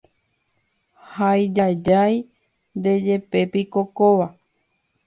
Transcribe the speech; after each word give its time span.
Haijajái 1.15 2.15
ndéjepepiko 2.77 3.79
kóva 3.97 4.27